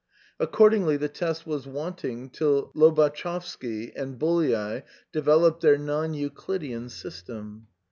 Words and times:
Accordingly 0.39 0.97
the 0.97 1.09
test 1.09 1.45
was 1.45 1.67
wanting 1.67 2.31
till 2.31 2.71
Lo 2.73 2.91
batschewsky 2.91 3.91
and 3.95 4.17
Bolyai 4.17 4.81
developed 5.11 5.61
their 5.61 5.77
non 5.77 6.15
Euclidean 6.15 6.89
system. 6.89 7.67